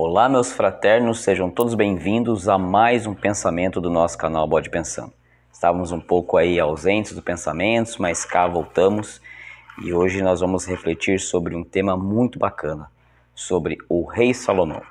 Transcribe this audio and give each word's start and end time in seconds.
Olá, 0.00 0.28
meus 0.28 0.52
fraternos, 0.52 1.24
sejam 1.24 1.50
todos 1.50 1.74
bem-vindos 1.74 2.48
a 2.48 2.56
mais 2.56 3.04
um 3.04 3.14
pensamento 3.14 3.80
do 3.80 3.90
nosso 3.90 4.16
canal 4.16 4.46
Bode 4.46 4.70
Pensando. 4.70 5.12
Estávamos 5.52 5.90
um 5.90 5.98
pouco 5.98 6.36
aí 6.36 6.60
ausentes 6.60 7.14
do 7.14 7.20
pensamentos, 7.20 7.96
mas 7.96 8.24
cá 8.24 8.46
voltamos 8.46 9.20
e 9.82 9.92
hoje 9.92 10.22
nós 10.22 10.38
vamos 10.38 10.66
refletir 10.66 11.18
sobre 11.18 11.56
um 11.56 11.64
tema 11.64 11.96
muito 11.96 12.38
bacana, 12.38 12.88
sobre 13.34 13.76
o 13.88 14.04
Rei 14.04 14.32
Salomão. 14.32 14.82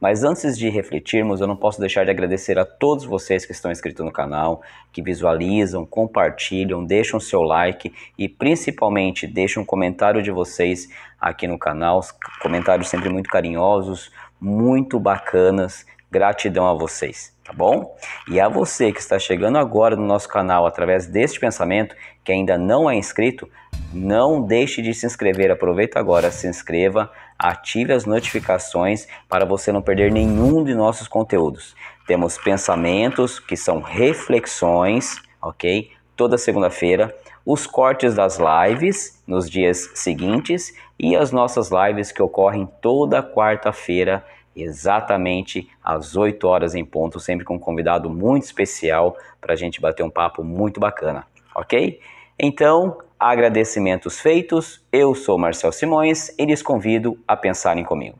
Mas 0.00 0.24
antes 0.24 0.58
de 0.58 0.68
refletirmos, 0.68 1.40
eu 1.40 1.46
não 1.46 1.56
posso 1.56 1.80
deixar 1.80 2.04
de 2.04 2.10
agradecer 2.10 2.58
a 2.58 2.64
todos 2.64 3.04
vocês 3.04 3.46
que 3.46 3.52
estão 3.52 3.70
inscritos 3.70 4.04
no 4.04 4.12
canal, 4.12 4.62
que 4.92 5.02
visualizam, 5.02 5.86
compartilham, 5.86 6.84
deixam 6.84 7.18
seu 7.18 7.42
like 7.42 7.92
e 8.18 8.28
principalmente 8.28 9.26
deixam 9.26 9.62
um 9.62 9.66
comentário 9.66 10.22
de 10.22 10.30
vocês 10.30 10.88
aqui 11.18 11.46
no 11.46 11.58
canal, 11.58 12.00
comentários 12.42 12.88
sempre 12.88 13.08
muito 13.08 13.30
carinhosos, 13.30 14.10
muito 14.40 14.98
bacanas. 14.98 15.86
Gratidão 16.10 16.66
a 16.66 16.72
vocês, 16.72 17.34
tá 17.44 17.52
bom? 17.52 17.96
E 18.30 18.40
a 18.40 18.48
você 18.48 18.92
que 18.92 19.00
está 19.00 19.18
chegando 19.18 19.58
agora 19.58 19.96
no 19.96 20.06
nosso 20.06 20.28
canal 20.28 20.66
através 20.66 21.06
deste 21.06 21.40
pensamento, 21.40 21.96
que 22.24 22.30
ainda 22.30 22.56
não 22.56 22.88
é 22.88 22.94
inscrito, 22.94 23.48
não 23.92 24.40
deixe 24.40 24.80
de 24.80 24.94
se 24.94 25.04
inscrever. 25.04 25.50
Aproveita 25.50 25.98
agora, 25.98 26.30
se 26.30 26.46
inscreva, 26.46 27.10
ative 27.38 27.92
as 27.92 28.06
notificações 28.06 29.06
para 29.28 29.44
você 29.44 29.72
não 29.72 29.82
perder 29.82 30.12
nenhum 30.12 30.62
de 30.62 30.74
nossos 30.74 31.08
conteúdos. 31.08 31.74
Temos 32.06 32.38
pensamentos 32.38 33.40
que 33.40 33.56
são 33.56 33.80
reflexões, 33.80 35.16
ok? 35.42 35.90
Toda 36.14 36.38
segunda-feira, 36.38 37.14
os 37.46 37.64
cortes 37.64 38.16
das 38.16 38.38
lives 38.40 39.22
nos 39.24 39.48
dias 39.48 39.92
seguintes 39.94 40.74
e 40.98 41.14
as 41.14 41.30
nossas 41.30 41.70
lives 41.70 42.10
que 42.10 42.20
ocorrem 42.20 42.68
toda 42.82 43.22
quarta-feira 43.22 44.26
exatamente 44.56 45.68
às 45.84 46.16
8 46.16 46.44
horas 46.48 46.74
em 46.74 46.84
ponto, 46.84 47.20
sempre 47.20 47.44
com 47.44 47.54
um 47.54 47.58
convidado 47.58 48.10
muito 48.10 48.42
especial 48.42 49.16
para 49.40 49.52
a 49.52 49.56
gente 49.56 49.80
bater 49.80 50.02
um 50.02 50.10
papo 50.10 50.42
muito 50.42 50.80
bacana, 50.80 51.24
ok? 51.54 52.00
Então, 52.36 52.98
agradecimentos 53.20 54.18
feitos, 54.18 54.84
eu 54.90 55.14
sou 55.14 55.38
Marcel 55.38 55.70
Simões 55.70 56.34
e 56.36 56.44
lhes 56.44 56.62
convido 56.62 57.16
a 57.28 57.36
pensarem 57.36 57.84
comigo. 57.84 58.18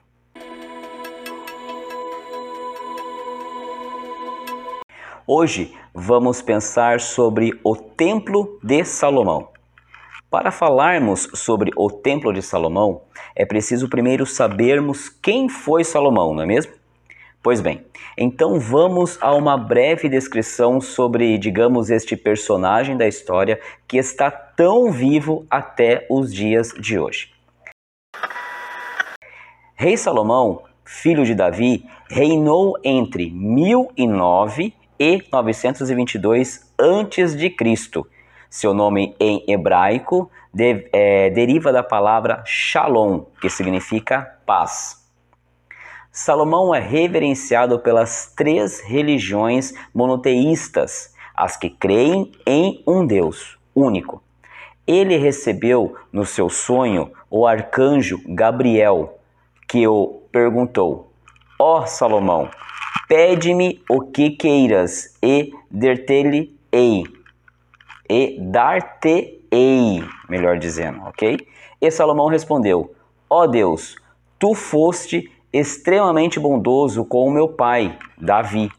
Hoje 5.26 5.74
vamos 5.98 6.42
pensar 6.42 7.00
sobre 7.00 7.58
o 7.64 7.74
Templo 7.74 8.58
de 8.62 8.84
Salomão. 8.84 9.48
Para 10.30 10.50
falarmos 10.50 11.26
sobre 11.32 11.70
o 11.74 11.90
Templo 11.90 12.34
de 12.34 12.42
Salomão, 12.42 13.00
é 13.34 13.46
preciso 13.46 13.88
primeiro 13.88 14.26
sabermos 14.26 15.08
quem 15.08 15.48
foi 15.48 15.84
Salomão, 15.84 16.34
não 16.34 16.42
é 16.42 16.46
mesmo? 16.46 16.72
Pois 17.42 17.62
bem, 17.62 17.86
então 18.18 18.60
vamos 18.60 19.16
a 19.22 19.34
uma 19.34 19.56
breve 19.56 20.06
descrição 20.06 20.82
sobre, 20.82 21.38
digamos, 21.38 21.88
este 21.88 22.14
personagem 22.14 22.98
da 22.98 23.08
história 23.08 23.58
que 23.88 23.96
está 23.96 24.30
tão 24.30 24.90
vivo 24.90 25.46
até 25.48 26.06
os 26.10 26.30
dias 26.30 26.74
de 26.78 26.98
hoje. 26.98 27.32
Rei 29.74 29.96
Salomão, 29.96 30.62
filho 30.84 31.24
de 31.24 31.34
Davi, 31.34 31.86
reinou 32.10 32.74
entre 32.84 33.30
1009 33.30 34.74
e 34.98 35.24
922 35.32 36.72
a.C 36.78 38.16
seu 38.48 38.72
nome 38.72 39.14
em 39.20 39.44
hebraico 39.46 40.30
de, 40.52 40.88
é, 40.92 41.30
deriva 41.30 41.72
da 41.72 41.82
palavra 41.82 42.42
shalom, 42.46 43.24
que 43.40 43.50
significa 43.50 44.38
paz. 44.46 45.04
Salomão 46.10 46.74
é 46.74 46.80
reverenciado 46.80 47.78
pelas 47.78 48.32
três 48.34 48.80
religiões 48.80 49.74
monoteístas, 49.94 51.14
as 51.34 51.56
que 51.56 51.68
creem 51.68 52.32
em 52.46 52.82
um 52.86 53.06
Deus 53.06 53.58
único. 53.74 54.22
Ele 54.86 55.16
recebeu 55.16 55.94
no 56.10 56.24
seu 56.24 56.48
sonho 56.48 57.12
o 57.28 57.46
arcanjo 57.46 58.22
Gabriel, 58.26 59.18
que 59.68 59.86
o 59.86 60.22
perguntou: 60.32 61.12
Ó 61.58 61.80
oh, 61.80 61.86
Salomão, 61.86 62.48
pede-me 63.08 63.82
o 63.88 64.00
que 64.02 64.30
queiras 64.30 65.16
e 65.22 65.52
der-te-ei 65.70 67.04
e 68.08 68.38
dar-te-ei, 68.40 70.04
melhor 70.28 70.58
dizendo, 70.58 71.02
ok? 71.06 71.46
E 71.80 71.90
Salomão 71.90 72.28
respondeu: 72.28 72.94
Ó 73.28 73.46
Deus, 73.46 73.96
tu 74.38 74.54
foste 74.54 75.30
extremamente 75.52 76.38
bondoso 76.38 77.04
com 77.04 77.26
o 77.26 77.30
meu 77.30 77.48
pai, 77.48 77.98
Davi, 78.18 78.70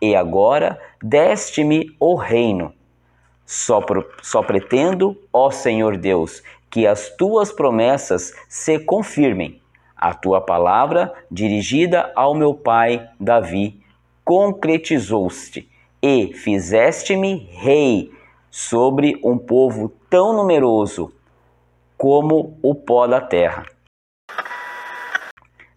e 0.00 0.14
agora 0.14 0.80
deste-me 1.02 1.94
o 1.98 2.14
reino. 2.14 2.72
Só, 3.46 3.80
pro, 3.80 4.08
só 4.22 4.42
pretendo, 4.42 5.16
ó 5.32 5.50
Senhor 5.50 5.96
Deus, 5.96 6.42
que 6.70 6.86
as 6.86 7.10
tuas 7.10 7.52
promessas 7.52 8.32
se 8.48 8.78
confirmem. 8.78 9.60
A 9.96 10.12
tua 10.12 10.40
palavra, 10.40 11.12
dirigida 11.30 12.12
ao 12.14 12.34
meu 12.34 12.54
pai 12.54 13.08
Davi, 13.18 13.80
concretizou-se 14.24 15.68
e 16.02 16.32
fizeste-me 16.34 17.48
rei 17.52 18.10
sobre 18.50 19.18
um 19.24 19.38
povo 19.38 19.92
tão 20.10 20.32
numeroso 20.34 21.12
como 21.96 22.58
o 22.62 22.74
pó 22.74 23.06
da 23.06 23.20
terra. 23.20 23.64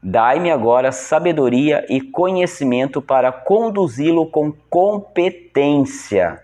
Dai-me 0.01 0.51
agora 0.51 0.91
sabedoria 0.91 1.85
e 1.89 1.99
conhecimento 1.99 3.01
para 3.01 3.31
conduzi-lo 3.31 4.27
com 4.27 4.53
competência. 4.69 6.43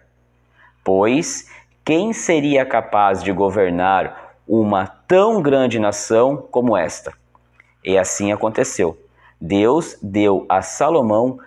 Pois 0.84 1.50
quem 1.86 2.14
seria 2.14 2.66
capaz 2.66 3.22
de 3.22 3.32
governar 3.32 4.36
uma 4.48 4.86
tão 4.88 5.42
grande 5.42 5.80
nação 5.80 6.38
como 6.50 6.76
esta? 6.76 7.14
E 7.84 7.98
assim 7.98 8.32
aconteceu. 8.32 8.98
Deus 9.40 9.98
deu 10.02 10.46
a 10.48 10.62
Salomão 10.62 11.38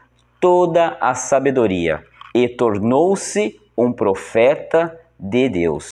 toda 0.40 0.96
a 1.00 1.14
sabedoria 1.14 2.04
e 2.34 2.48
tornou-se 2.48 3.58
um 3.76 3.92
profeta 3.92 4.98
de 5.18 5.48
Deus. 5.48 5.88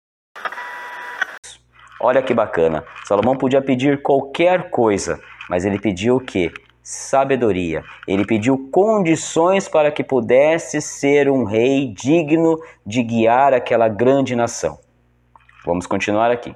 Olha 2.01 2.22
que 2.22 2.33
bacana. 2.33 2.85
Salomão 3.03 3.35
podia 3.35 3.61
pedir 3.61 4.01
qualquer 4.01 4.69
coisa, 4.69 5.19
mas 5.50 5.66
ele 5.66 5.77
pediu 5.77 6.16
o 6.16 6.19
quê? 6.22 6.51
Sabedoria. 6.81 7.83
Ele 8.07 8.25
pediu 8.25 8.69
condições 8.71 9.67
para 9.67 9.91
que 9.91 10.03
pudesse 10.03 10.81
ser 10.81 11.29
um 11.29 11.44
rei 11.44 11.94
digno 11.94 12.57
de 12.85 13.03
guiar 13.03 13.53
aquela 13.53 13.89
grande 13.89 14.35
nação. 14.35 14.79
Vamos 15.66 15.85
continuar 15.85 16.31
aqui. 16.31 16.56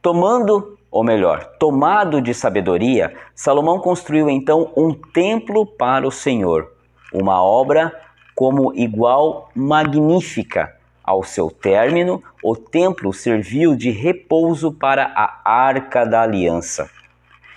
Tomando, 0.00 0.78
ou 0.94 1.02
melhor, 1.02 1.56
tomado 1.58 2.22
de 2.22 2.32
sabedoria, 2.32 3.12
Salomão 3.34 3.80
construiu 3.80 4.30
então 4.30 4.70
um 4.76 4.94
templo 4.94 5.66
para 5.66 6.06
o 6.06 6.10
Senhor, 6.12 6.70
uma 7.12 7.42
obra 7.42 7.92
como 8.32 8.72
igual 8.76 9.50
magnífica. 9.56 10.72
Ao 11.02 11.24
seu 11.24 11.50
término, 11.50 12.22
o 12.40 12.54
templo 12.54 13.12
serviu 13.12 13.74
de 13.74 13.90
repouso 13.90 14.70
para 14.70 15.12
a 15.16 15.40
Arca 15.44 16.04
da 16.06 16.22
Aliança, 16.22 16.88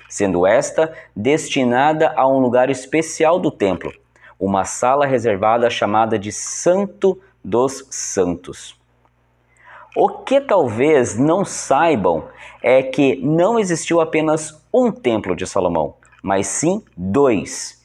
sendo 0.09 0.47
esta 0.47 0.91
destinada 1.15 2.11
a 2.17 2.27
um 2.27 2.39
lugar 2.39 2.71
especial 2.71 3.39
do 3.39 3.51
templo, 3.51 3.93
uma 4.39 4.65
sala 4.65 5.05
reservada 5.05 5.69
chamada 5.69 6.17
de 6.17 6.31
Santo 6.31 7.21
dos 7.45 7.85
Santos. 7.91 8.76
O 9.99 10.09
que 10.09 10.39
talvez 10.39 11.17
não 11.17 11.43
saibam 11.43 12.25
é 12.61 12.83
que 12.83 13.15
não 13.15 13.57
existiu 13.57 13.99
apenas 13.99 14.63
um 14.71 14.91
templo 14.91 15.35
de 15.35 15.47
Salomão, 15.47 15.95
mas 16.21 16.45
sim 16.45 16.83
dois 16.95 17.77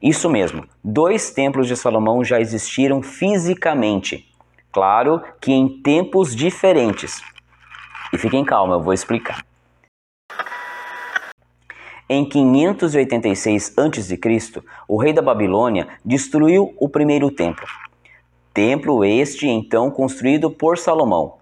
isso 0.00 0.30
mesmo, 0.30 0.64
dois 0.84 1.32
templos 1.32 1.66
de 1.66 1.74
Salomão 1.74 2.22
já 2.22 2.40
existiram 2.40 3.02
fisicamente. 3.02 4.32
Claro 4.70 5.20
que 5.40 5.52
em 5.52 5.82
tempos 5.82 6.36
diferentes. 6.36 7.20
E 8.12 8.18
fiquem 8.18 8.44
calma, 8.44 8.76
eu 8.76 8.80
vou 8.80 8.92
explicar. 8.92 9.44
Em 12.08 12.24
586 12.24 13.74
a.C., 13.76 14.62
o 14.86 14.96
rei 14.96 15.12
da 15.12 15.20
Babilônia 15.20 15.88
destruiu 16.04 16.72
o 16.78 16.88
primeiro 16.88 17.28
templo. 17.32 17.66
Templo 18.54 19.04
este 19.04 19.48
então 19.48 19.90
construído 19.90 20.48
por 20.48 20.78
Salomão. 20.78 21.38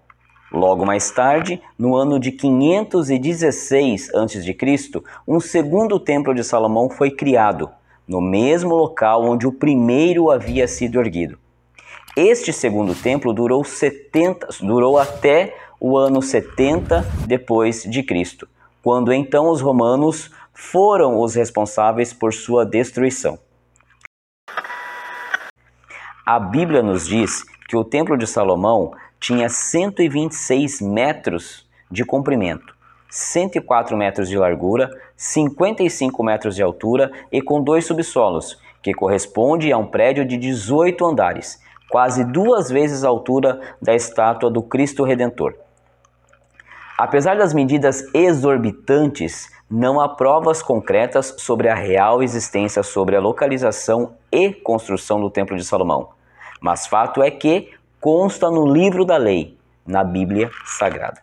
Logo 0.51 0.85
mais 0.85 1.11
tarde, 1.11 1.61
no 1.77 1.95
ano 1.95 2.19
de 2.19 2.31
516 2.31 4.13
a.C., 4.13 5.03
um 5.27 5.39
segundo 5.39 5.99
templo 5.99 6.33
de 6.33 6.43
Salomão 6.43 6.89
foi 6.89 7.11
criado, 7.11 7.69
no 8.07 8.21
mesmo 8.21 8.73
local 8.73 9.25
onde 9.25 9.45
o 9.45 9.51
primeiro 9.51 10.31
havia 10.31 10.65
sido 10.67 10.99
erguido. 10.99 11.37
Este 12.15 12.53
segundo 12.53 12.95
templo 12.95 13.33
durou 13.33 13.63
70, 13.63 14.47
durou 14.61 14.97
até 14.97 15.53
o 15.79 15.97
ano 15.97 16.21
70 16.21 17.01
depois 17.27 17.83
de 17.83 18.01
Cristo, 18.01 18.47
quando 18.81 19.11
então 19.11 19.49
os 19.49 19.59
romanos 19.59 20.31
foram 20.53 21.19
os 21.19 21.35
responsáveis 21.35 22.13
por 22.13 22.33
sua 22.33 22.65
destruição. 22.65 23.37
A 26.25 26.39
Bíblia 26.39 26.81
nos 26.81 27.05
diz 27.05 27.43
que 27.67 27.77
o 27.77 27.83
Templo 27.83 28.17
de 28.17 28.25
Salomão 28.25 28.93
tinha 29.19 29.49
126 29.49 30.81
metros 30.81 31.67
de 31.89 32.03
comprimento, 32.03 32.75
104 33.09 33.95
metros 33.97 34.29
de 34.29 34.37
largura, 34.37 34.89
55 35.15 36.23
metros 36.23 36.55
de 36.55 36.61
altura 36.61 37.11
e 37.31 37.41
com 37.41 37.61
dois 37.61 37.85
subsolos, 37.85 38.59
que 38.81 38.93
corresponde 38.93 39.71
a 39.71 39.77
um 39.77 39.87
prédio 39.87 40.25
de 40.25 40.37
18 40.37 41.05
andares, 41.05 41.61
quase 41.89 42.23
duas 42.23 42.69
vezes 42.69 43.03
a 43.03 43.09
altura 43.09 43.59
da 43.81 43.95
estátua 43.95 44.51
do 44.51 44.61
Cristo 44.61 45.03
Redentor. 45.03 45.55
Apesar 46.97 47.37
das 47.37 47.53
medidas 47.53 48.03
exorbitantes, 48.13 49.49
não 49.69 49.99
há 49.99 50.09
provas 50.09 50.61
concretas 50.61 51.35
sobre 51.37 51.69
a 51.69 51.75
real 51.75 52.23
existência 52.23 52.81
sobre 52.81 53.15
a 53.15 53.19
localização 53.19 54.15
e 54.31 54.51
construção 54.51 55.19
do 55.19 55.29
Templo 55.29 55.55
de 55.55 55.63
Salomão. 55.63 56.09
Mas 56.61 56.87
fato 56.87 57.21
é 57.21 57.29
que 57.29 57.69
consta 57.99 58.49
no 58.49 58.65
livro 58.65 59.05
da 59.05 59.17
lei, 59.17 59.57
na 59.85 60.03
Bíblia 60.03 60.49
Sagrada. 60.65 61.21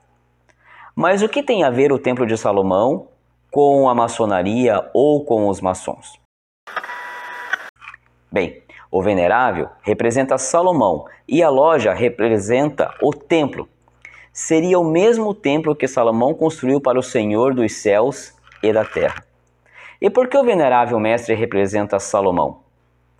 Mas 0.95 1.23
o 1.23 1.29
que 1.29 1.43
tem 1.43 1.65
a 1.65 1.71
ver 1.71 1.93
o 1.93 1.99
Templo 1.99 2.27
de 2.27 2.37
Salomão 2.37 3.09
com 3.51 3.89
a 3.89 3.95
maçonaria 3.95 4.89
ou 4.93 5.25
com 5.25 5.49
os 5.49 5.61
maçons? 5.61 6.19
Bem, 8.31 8.63
o 8.91 9.03
venerável 9.03 9.69
representa 9.83 10.39
Salomão 10.39 11.05
e 11.27 11.43
a 11.43 11.49
loja 11.49 11.93
representa 11.93 12.95
o 13.03 13.13
templo. 13.13 13.69
Seria 14.33 14.79
o 14.79 14.85
mesmo 14.85 15.35
templo 15.35 15.75
que 15.75 15.89
Salomão 15.89 16.35
construiu 16.35 16.81
para 16.81 16.99
o 16.99 17.03
Senhor 17.03 17.55
dos 17.55 17.73
céus 17.75 18.35
e 18.63 18.73
da 18.73 18.85
terra. 18.85 19.25
E 20.01 20.11
por 20.11 20.29
que 20.29 20.37
o 20.37 20.45
venerável 20.45 20.99
mestre 20.99 21.35
representa 21.35 21.99
Salomão? 21.99 22.61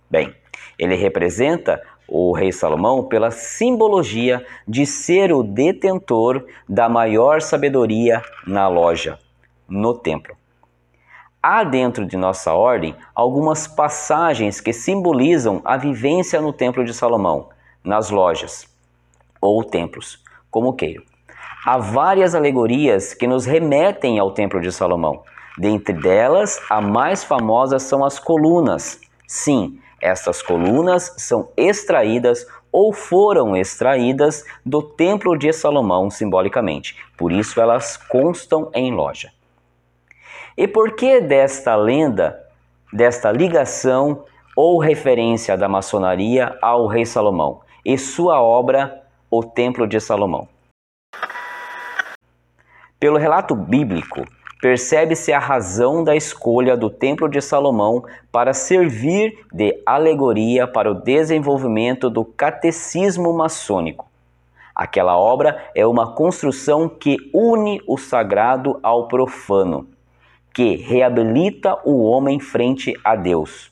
Bem, 0.09 0.33
ele 0.77 0.95
representa 0.95 1.81
o 2.07 2.33
rei 2.33 2.51
Salomão 2.51 3.03
pela 3.03 3.31
simbologia 3.31 4.45
de 4.67 4.85
ser 4.85 5.33
o 5.33 5.41
detentor 5.41 6.45
da 6.67 6.87
maior 6.87 7.41
sabedoria 7.41 8.21
na 8.45 8.67
loja, 8.67 9.17
no 9.67 9.93
templo. 9.93 10.35
Há 11.41 11.63
dentro 11.63 12.05
de 12.05 12.17
nossa 12.17 12.53
ordem 12.53 12.95
algumas 13.13 13.67
passagens 13.67 14.59
que 14.59 14.73
simbolizam 14.73 15.61
a 15.63 15.77
vivência 15.77 16.41
no 16.41 16.51
Templo 16.51 16.83
de 16.83 16.93
Salomão, 16.93 17.49
nas 17.83 18.09
lojas 18.09 18.67
ou 19.39 19.63
templos, 19.63 20.23
como 20.49 20.73
queiro. 20.73 21.03
Há 21.63 21.77
várias 21.77 22.33
alegorias 22.33 23.13
que 23.13 23.27
nos 23.27 23.45
remetem 23.45 24.17
ao 24.17 24.31
Templo 24.31 24.59
de 24.59 24.71
Salomão. 24.71 25.21
Dentre 25.57 25.93
delas, 25.93 26.59
a 26.69 26.81
mais 26.81 27.23
famosa 27.23 27.77
são 27.77 28.03
as 28.03 28.17
colunas. 28.17 28.99
Sim, 29.27 29.79
estas 30.05 30.39
colunas 30.39 31.15
são 31.17 31.49
extraídas 31.57 32.45
ou 32.71 32.93
foram 32.93 33.57
extraídas 33.57 34.45
do 34.63 34.83
Templo 34.83 35.35
de 35.35 35.51
Salomão 35.51 36.11
simbolicamente, 36.11 36.95
por 37.17 37.31
isso 37.31 37.59
elas 37.59 37.97
constam 37.97 38.69
em 38.73 38.93
loja. 38.93 39.31
E 40.55 40.67
por 40.67 40.95
que 40.95 41.19
desta 41.19 41.75
lenda, 41.75 42.39
desta 42.93 43.31
ligação 43.31 44.23
ou 44.55 44.79
referência 44.79 45.57
da 45.57 45.67
maçonaria 45.67 46.55
ao 46.61 46.85
rei 46.85 47.05
Salomão 47.05 47.61
e 47.83 47.97
sua 47.97 48.41
obra, 48.41 49.03
o 49.31 49.43
Templo 49.43 49.87
de 49.87 49.99
Salomão? 49.99 50.47
Pelo 52.99 53.17
relato 53.17 53.55
bíblico, 53.55 54.23
percebe-se 54.61 55.33
a 55.33 55.39
razão 55.39 56.03
da 56.03 56.15
escolha 56.15 56.77
do 56.77 56.89
Templo 56.89 57.29
de 57.29 57.41
Salomão 57.41 58.03
para 58.31 58.53
servir 58.53 59.45
de 59.51 59.81
alegoria 59.85 60.67
para 60.67 60.89
o 60.89 60.95
desenvolvimento 60.95 62.09
do 62.09 62.23
catecismo 62.23 63.33
maçônico. 63.33 64.07
Aquela 64.73 65.17
obra 65.17 65.69
é 65.73 65.85
uma 65.85 66.13
construção 66.13 66.89
que 66.89 67.17
une 67.33 67.81
o 67.87 67.97
sagrado 67.97 68.79
ao 68.83 69.07
profano, 69.07 69.87
que 70.53 70.75
reabilita 70.75 71.77
o 71.85 72.03
homem 72.03 72.39
frente 72.39 72.93
a 73.03 73.15
Deus. 73.15 73.71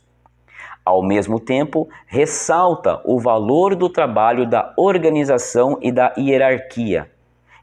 Ao 0.85 1.01
mesmo 1.01 1.39
tempo, 1.39 1.87
ressalta 2.07 3.01
o 3.05 3.19
valor 3.19 3.75
do 3.75 3.89
trabalho 3.89 4.45
da 4.45 4.73
organização 4.77 5.77
e 5.81 5.91
da 5.91 6.13
hierarquia, 6.17 7.09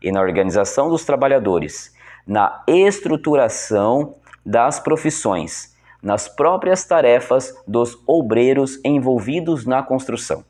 e 0.02 0.10
na 0.10 0.20
organização 0.20 0.88
dos 0.88 1.04
trabalhadores 1.04 1.94
na 2.30 2.62
estruturação 2.64 4.14
das 4.46 4.78
profissões, 4.78 5.76
nas 6.00 6.28
próprias 6.28 6.84
tarefas 6.84 7.52
dos 7.66 8.00
obreiros 8.06 8.78
envolvidos 8.84 9.66
na 9.66 9.82
construção. 9.82 10.44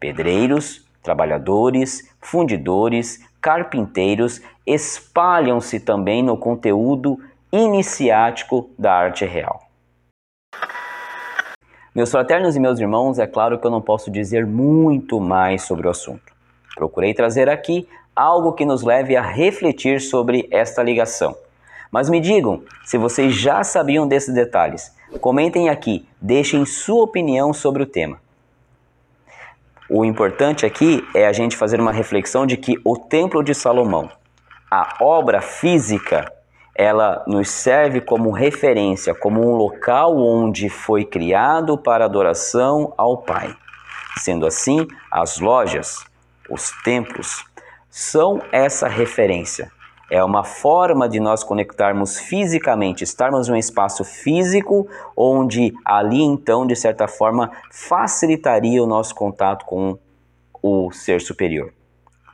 Pedreiros, 0.00 0.88
trabalhadores, 1.02 2.10
fundidores, 2.18 3.20
carpinteiros 3.42 4.40
espalham-se 4.66 5.80
também 5.80 6.22
no 6.22 6.34
conteúdo 6.34 7.18
iniciático 7.52 8.70
da 8.78 8.94
arte 8.94 9.26
real. 9.26 9.68
Meus 11.94 12.10
fraternos 12.10 12.56
e 12.56 12.60
meus 12.60 12.80
irmãos, 12.80 13.18
é 13.18 13.26
claro 13.26 13.58
que 13.58 13.66
eu 13.66 13.70
não 13.70 13.82
posso 13.82 14.10
dizer 14.10 14.46
muito 14.46 15.20
mais 15.20 15.60
sobre 15.64 15.86
o 15.86 15.90
assunto. 15.90 16.31
Procurei 16.74 17.14
trazer 17.14 17.48
aqui 17.48 17.86
algo 18.14 18.52
que 18.52 18.64
nos 18.64 18.82
leve 18.82 19.16
a 19.16 19.22
refletir 19.22 20.00
sobre 20.00 20.48
esta 20.50 20.82
ligação. 20.82 21.36
Mas 21.90 22.08
me 22.08 22.20
digam 22.20 22.62
se 22.84 22.96
vocês 22.96 23.34
já 23.34 23.62
sabiam 23.62 24.06
desses 24.06 24.34
detalhes. 24.34 24.94
Comentem 25.20 25.68
aqui, 25.68 26.06
deixem 26.20 26.64
sua 26.64 27.04
opinião 27.04 27.52
sobre 27.52 27.82
o 27.82 27.86
tema. 27.86 28.18
O 29.88 30.04
importante 30.04 30.64
aqui 30.64 31.06
é 31.14 31.26
a 31.26 31.32
gente 31.32 31.54
fazer 31.56 31.78
uma 31.78 31.92
reflexão 31.92 32.46
de 32.46 32.56
que 32.56 32.80
o 32.82 32.96
Templo 32.96 33.42
de 33.42 33.54
Salomão, 33.54 34.08
a 34.70 34.96
obra 35.02 35.42
física, 35.42 36.32
ela 36.74 37.22
nos 37.26 37.50
serve 37.50 38.00
como 38.00 38.30
referência, 38.30 39.14
como 39.14 39.42
um 39.42 39.54
local 39.54 40.16
onde 40.16 40.70
foi 40.70 41.04
criado 41.04 41.76
para 41.76 42.06
adoração 42.06 42.94
ao 42.96 43.18
Pai. 43.18 43.54
Sendo 44.16 44.46
assim, 44.46 44.88
as 45.10 45.38
lojas, 45.38 46.06
os 46.52 46.70
templos, 46.82 47.44
são 47.88 48.40
essa 48.52 48.86
referência. 48.86 49.70
É 50.10 50.22
uma 50.22 50.44
forma 50.44 51.08
de 51.08 51.18
nós 51.18 51.42
conectarmos 51.42 52.18
fisicamente, 52.18 53.02
estarmos 53.02 53.48
em 53.48 53.52
um 53.52 53.56
espaço 53.56 54.04
físico 54.04 54.86
onde 55.16 55.72
ali 55.82 56.22
então, 56.22 56.66
de 56.66 56.76
certa 56.76 57.08
forma, 57.08 57.50
facilitaria 57.70 58.82
o 58.82 58.86
nosso 58.86 59.14
contato 59.14 59.64
com 59.64 59.98
o 60.62 60.92
ser 60.92 61.20
superior. 61.22 61.72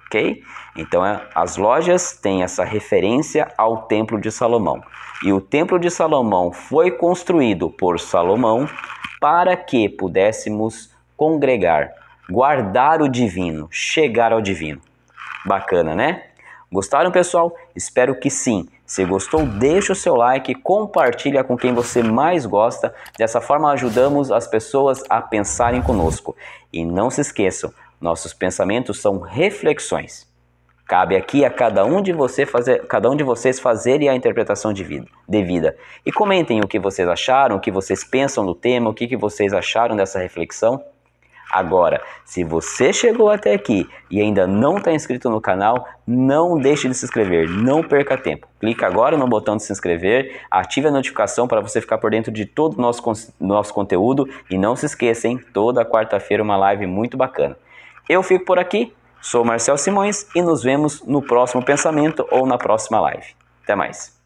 Ok? 0.06 0.42
Então, 0.76 1.06
é, 1.06 1.24
as 1.34 1.56
lojas 1.56 2.12
têm 2.16 2.42
essa 2.42 2.64
referência 2.64 3.52
ao 3.56 3.82
Templo 3.82 4.20
de 4.20 4.32
Salomão. 4.32 4.82
E 5.22 5.32
o 5.32 5.40
Templo 5.40 5.78
de 5.78 5.90
Salomão 5.90 6.52
foi 6.52 6.90
construído 6.90 7.70
por 7.70 8.00
Salomão 8.00 8.68
para 9.20 9.56
que 9.56 9.88
pudéssemos 9.88 10.90
congregar, 11.16 11.92
guardar 12.30 13.00
o 13.00 13.08
divino, 13.08 13.68
chegar 13.70 14.32
ao 14.32 14.40
divino. 14.40 14.80
Bacana, 15.44 15.94
né? 15.94 16.24
Gostaram, 16.70 17.10
pessoal? 17.10 17.54
Espero 17.74 18.14
que 18.14 18.28
sim. 18.28 18.68
Se 18.84 19.04
gostou, 19.04 19.46
deixa 19.46 19.92
o 19.92 19.96
seu 19.96 20.14
like, 20.14 20.54
compartilha 20.54 21.42
com 21.42 21.56
quem 21.56 21.72
você 21.72 22.02
mais 22.02 22.44
gosta. 22.44 22.94
Dessa 23.18 23.40
forma 23.40 23.70
ajudamos 23.72 24.30
as 24.30 24.46
pessoas 24.46 25.02
a 25.08 25.20
pensarem 25.20 25.82
conosco. 25.82 26.36
E 26.72 26.84
não 26.84 27.10
se 27.10 27.22
esqueçam, 27.22 27.72
nossos 28.00 28.34
pensamentos 28.34 29.00
são 29.00 29.18
reflexões. 29.18 30.28
Cabe 30.86 31.16
aqui 31.16 31.44
a 31.44 31.50
cada 31.50 31.84
um 31.84 32.00
de, 32.00 32.14
você 32.14 32.46
fazer, 32.46 32.86
cada 32.86 33.10
um 33.10 33.16
de 33.16 33.22
vocês 33.22 33.60
fazerem 33.60 34.08
a 34.08 34.14
interpretação 34.14 34.72
de 34.72 34.82
vida, 34.82 35.06
devida. 35.28 35.76
E 36.04 36.10
comentem 36.10 36.60
o 36.60 36.68
que 36.68 36.78
vocês 36.78 37.06
acharam, 37.06 37.56
o 37.56 37.60
que 37.60 37.70
vocês 37.70 38.02
pensam 38.02 38.44
do 38.44 38.54
tema, 38.54 38.88
o 38.88 38.94
que, 38.94 39.06
que 39.06 39.16
vocês 39.16 39.52
acharam 39.52 39.94
dessa 39.94 40.18
reflexão. 40.18 40.82
Agora, 41.50 42.02
se 42.24 42.44
você 42.44 42.92
chegou 42.92 43.30
até 43.30 43.54
aqui 43.54 43.88
e 44.10 44.20
ainda 44.20 44.46
não 44.46 44.76
está 44.76 44.92
inscrito 44.92 45.30
no 45.30 45.40
canal, 45.40 45.88
não 46.06 46.58
deixe 46.58 46.88
de 46.88 46.94
se 46.94 47.06
inscrever, 47.06 47.48
não 47.48 47.82
perca 47.82 48.18
tempo. 48.18 48.46
Clica 48.60 48.86
agora 48.86 49.16
no 49.16 49.26
botão 49.26 49.56
de 49.56 49.62
se 49.62 49.72
inscrever, 49.72 50.42
ative 50.50 50.88
a 50.88 50.90
notificação 50.90 51.48
para 51.48 51.60
você 51.60 51.80
ficar 51.80 51.98
por 51.98 52.10
dentro 52.10 52.30
de 52.30 52.44
todo 52.44 52.76
o 52.76 52.80
nosso, 52.80 53.02
nosso 53.40 53.72
conteúdo 53.72 54.28
e 54.50 54.58
não 54.58 54.76
se 54.76 54.84
esqueça, 54.84 55.26
hein? 55.26 55.40
Toda 55.52 55.86
quarta-feira 55.86 56.42
uma 56.42 56.56
live 56.56 56.86
muito 56.86 57.16
bacana. 57.16 57.56
Eu 58.06 58.22
fico 58.22 58.44
por 58.44 58.58
aqui, 58.58 58.92
sou 59.20 59.44
Marcel 59.44 59.78
Simões 59.78 60.26
e 60.34 60.42
nos 60.42 60.62
vemos 60.62 61.02
no 61.06 61.22
próximo 61.22 61.64
pensamento 61.64 62.26
ou 62.30 62.46
na 62.46 62.58
próxima 62.58 63.00
live. 63.00 63.34
Até 63.62 63.74
mais. 63.74 64.17